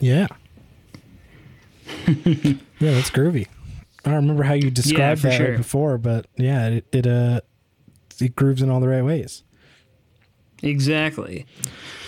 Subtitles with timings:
[0.00, 0.26] Yeah.
[2.06, 3.46] yeah, that's groovy.
[4.04, 5.56] I don't remember how you described for that sure.
[5.56, 7.40] before, but yeah, it, it uh
[8.20, 9.42] it grooves in all the right ways.
[10.62, 11.46] Exactly.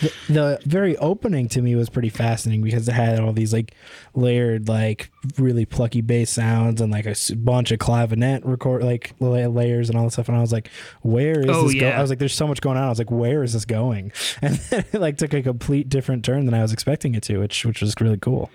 [0.01, 3.75] The, the very opening to me was pretty fascinating because it had all these like
[4.15, 9.89] layered, like really plucky bass sounds and like a bunch of clavinet record like layers
[9.91, 10.29] and all that stuff.
[10.29, 10.71] And I was like,
[11.03, 12.99] "Where is Oh, this going?" I was like, "There's so much going on." I was
[12.99, 14.13] like, "Where is this going?"
[14.43, 17.39] And then it like took a complete different turn than I was expecting it to,
[17.39, 18.51] which which was really cool.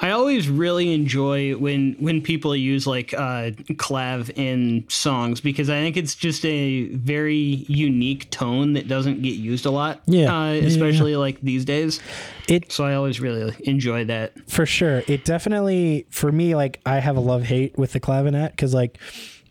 [0.00, 5.80] I always really enjoy when when people use like uh, clav in songs because I
[5.80, 10.02] think it's just a very unique tone that doesn't get used a lot.
[10.06, 10.32] Yeah.
[10.32, 12.00] uh, Yeah, yeah, especially like these days.
[12.48, 14.32] It So I always really enjoy that.
[14.48, 15.02] For sure.
[15.08, 18.98] It definitely, for me, like, I have a love hate with the clavinet because, like,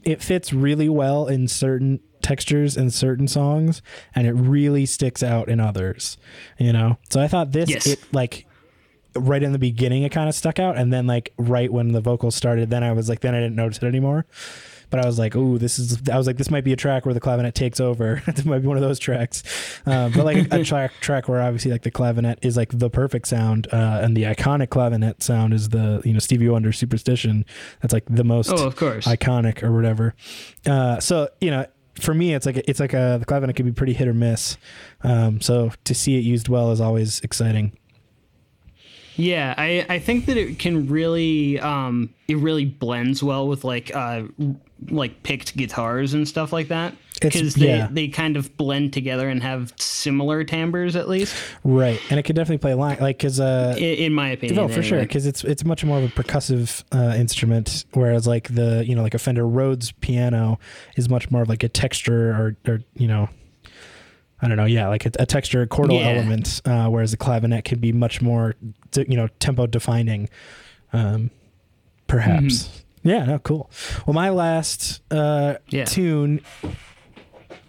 [0.04, 3.82] it fits really well in certain textures and certain songs,
[4.16, 6.18] and it really sticks out in others,
[6.58, 6.98] you know?
[7.10, 7.86] So I thought this, Yes.
[7.86, 8.47] it, like,
[9.20, 10.78] right in the beginning, it kind of stuck out.
[10.78, 13.56] And then, like, right when the vocals started, then I was like, then I didn't
[13.56, 14.26] notice it anymore.
[14.90, 17.06] But I was like, "Oh, this is." I was like, "This might be a track
[17.06, 18.24] where the clavinet takes over.
[18.28, 19.44] this might be one of those tracks."
[19.86, 23.28] Uh, but like a track track where obviously like the clavinet is like the perfect
[23.28, 27.44] sound, uh, and the iconic clavinet sound is the you know Stevie Wonder Superstition.
[27.82, 29.06] That's like the most Oh, of course.
[29.06, 30.16] iconic or whatever.
[30.66, 31.66] Uh, so you know,
[32.00, 34.56] for me, it's like it's like a the clavinet can be pretty hit or miss.
[35.02, 37.78] Um, so to see it used well is always exciting.
[39.18, 43.94] Yeah, I, I think that it can really um it really blends well with like
[43.96, 44.24] uh
[44.90, 47.88] like picked guitars and stuff like that because they yeah.
[47.92, 52.36] they kind of blend together and have similar timbres at least Right, and it can
[52.36, 54.60] definitely play line like because uh, in, in my opinion.
[54.60, 58.54] Oh, for sure, because it's it's much more of a percussive uh, instrument, whereas like
[58.54, 60.60] the you know like a Fender Rhodes piano
[60.96, 63.30] is much more of like a texture or or you know.
[64.42, 66.12] I don't know, yeah, like a, a texture chordal Yeah.
[66.12, 68.56] element, uh, whereas the clavinet can be much more,
[68.96, 70.30] you know, tempo defining,
[70.94, 71.32] um,
[72.08, 72.84] perhaps.
[73.04, 73.70] Yeah, no, cool.
[74.06, 75.86] Well, my last uh, Yeah.
[75.86, 76.42] tune.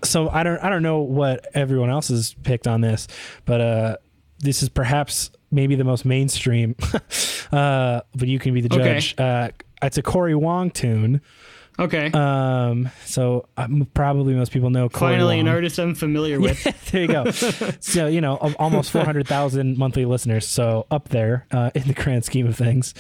[0.05, 3.09] So I don't, I don't know what everyone else has picked on this,
[3.45, 3.97] but uh,
[4.39, 6.77] this is perhaps maybe the most mainstream.
[7.53, 8.95] uh, but you can be the Okay.
[8.95, 9.15] judge.
[9.19, 9.49] Uh,
[9.83, 11.21] it's a Cory Wong tune.
[11.79, 12.11] Okay.
[12.13, 15.55] Um, so um, probably most people know Cory Finally, an Wong.
[15.55, 16.63] artist I'm familiar with.
[16.91, 17.31] there you go.
[17.81, 20.47] so you know, almost four hundred thousand monthly listeners.
[20.47, 22.95] So up there uh, in the grand scheme of things.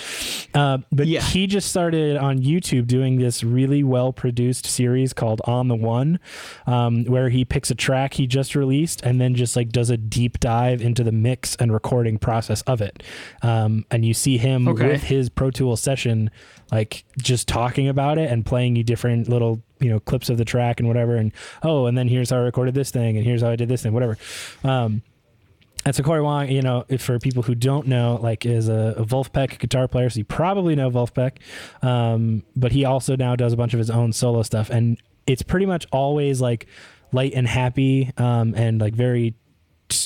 [0.55, 1.22] Uh, but Yeah.
[1.22, 6.21] he just started on YouTube doing this really well produced series called On the One,
[6.66, 9.97] um, where he picks a track he just released and then just like does a
[9.97, 13.03] deep dive into the mix and recording process of it.
[13.43, 14.87] Um, and you see him Okay.
[14.87, 16.31] with his Pro Tools session,
[16.71, 20.45] like just talking about it and playing you different little you know clips of the
[20.45, 21.17] track and whatever.
[21.17, 23.69] And oh and then here's how i recorded this thing and here's how i did
[23.69, 24.19] this thing whatever.
[24.65, 25.03] Um
[25.84, 29.05] and so Cory Wong, you know, for people who don't know, like is a, a
[29.05, 31.39] Vulfpeck guitar player, so you probably know Vulfpeck,
[31.83, 35.43] um, but he also now does a bunch of his own solo stuff, and it's
[35.43, 36.67] pretty much always like
[37.12, 39.34] light and happy, um, and like very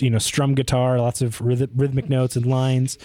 [0.01, 2.97] you know strum guitar lots of rhyth- rhythmic notes and lines.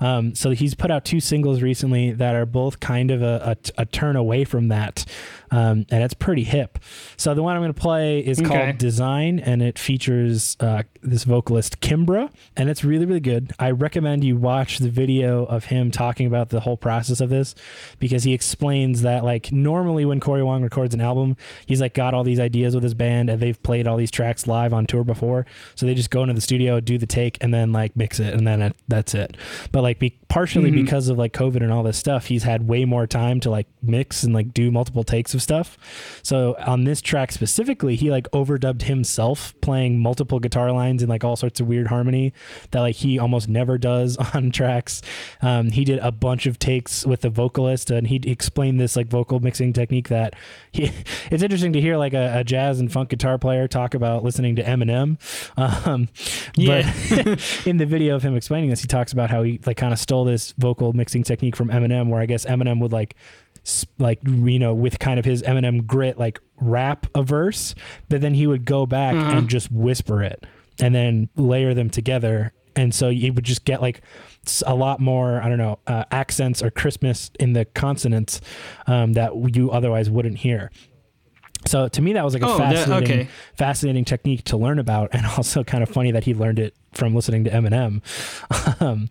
[0.00, 3.82] Um, so he's put out two singles recently that are both kind of a, a,
[3.82, 5.04] a turn away from that
[5.50, 6.78] um, and it's pretty hip.
[7.16, 8.48] So the one i'm going to play is Okay.
[8.48, 13.52] called design and it features uh, this vocalist kimbra and it's really really good.
[13.58, 17.54] I recommend you watch the video of him talking about the whole process of this
[17.98, 21.36] because he explains that like normally when cory wong records an album
[21.66, 24.46] he's like got all these ideas with his band and they've played all these tracks
[24.46, 27.52] live on tour before so they just go into the studio do the take and
[27.52, 29.36] then like mix it and then it, that's it.
[29.72, 30.84] But like be, partially Mhm.
[30.84, 33.66] because of like covid and all this stuff he's had way more time to like
[33.82, 35.76] mix and like do multiple takes of stuff.
[36.22, 41.24] So on this track specifically he like overdubbed himself playing multiple guitar lines in like
[41.24, 42.32] all sorts of weird harmony
[42.70, 45.02] that like he almost never does on tracks.
[45.42, 49.06] Um, he did a bunch of takes with the vocalist and he explained this like
[49.08, 50.34] vocal mixing technique that
[50.72, 50.90] he
[51.30, 54.56] it's interesting to hear like a, a jazz and funk guitar player talk about listening
[54.56, 55.18] to eminem.
[55.56, 56.08] Um,
[56.56, 56.92] Yeah.
[57.24, 59.92] but in the video of him explaining this, he talks about how he like kind
[59.92, 63.14] of stole this vocal mixing technique from Eminem, where I guess Eminem would like,
[63.98, 67.74] like you know, with kind of his Eminem grit, like rap a verse,
[68.08, 69.38] but then he would go back Uh-huh.
[69.38, 70.44] and just whisper it,
[70.80, 74.00] and then layer them together, and so you would just get like
[74.66, 78.40] a lot more I don't know uh, accents or crispness in the consonants
[78.86, 80.70] um, that you otherwise wouldn't hear.
[81.66, 83.28] So to me, that was like a Oh, that- fascinating, okay.
[83.54, 87.14] fascinating technique to learn about, and also kind of funny that he learned it from
[87.14, 88.00] listening to Eminem.
[88.80, 89.10] um,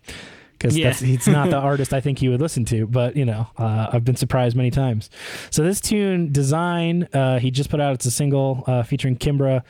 [0.58, 0.92] because Yeah.
[0.94, 4.04] he's not the artist I think he would listen to, but you know, uh, I've
[4.06, 5.10] been surprised many times.
[5.50, 7.92] So this tune, Design, uh, he just put out.
[7.92, 9.62] It's a single uh, featuring Kimbra.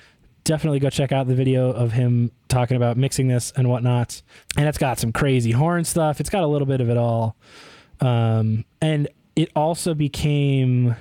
[0.44, 4.22] definitely go check out the video of him talking about mixing this and whatnot.
[4.56, 6.20] And it's got some crazy horn stuff.
[6.20, 7.34] It's got a little bit of it all.
[8.00, 10.94] Um, and it also became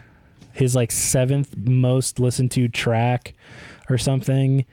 [0.55, 3.33] his like seventh most listened to track
[3.89, 4.65] or something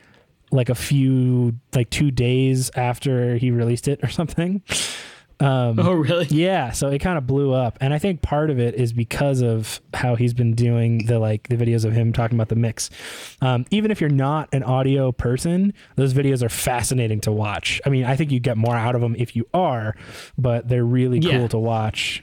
[0.51, 4.63] like a few like two days after he released it or something.
[5.41, 6.27] Um, oh really?
[6.27, 7.77] yeah so it kind of blew up.
[7.81, 11.49] And i think part of it is because of how he's been doing the like
[11.49, 12.91] the videos of him talking about the mix.
[13.41, 17.81] Um, even if you're not an audio person those videos are fascinating to watch.
[17.85, 19.97] I mean i think you get more out of them if you are
[20.39, 21.39] but they're really Yeah.
[21.39, 22.23] cool to watch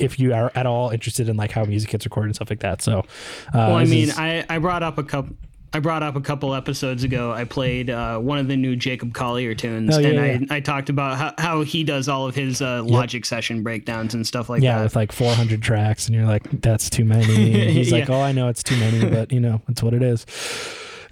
[0.00, 2.60] if you are at all interested in like how music gets recorded and stuff like
[2.60, 3.04] that so uh,
[3.52, 5.36] well i mean is- I, I brought up a couple
[5.70, 7.30] I brought up a couple episodes ago.
[7.30, 10.54] I played uh, one of the new Jacob Collier tunes, Oh, yeah, and yeah.
[10.54, 14.14] I, I talked about how, how he does all of his uh, Logic session breakdowns
[14.14, 14.78] and stuff like yeah, that.
[14.78, 17.52] Yeah, with like 400 tracks, and you're like, that's too many.
[17.60, 20.02] And he's like, oh, I know it's too many, but you know, it's what it
[20.02, 20.24] is.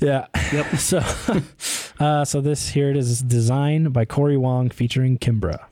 [0.01, 0.27] Yeah.
[0.53, 0.67] Yep.
[0.79, 1.03] So,
[2.01, 5.67] uh, so this here it is, designed by Cory Wong featuring Kimbra.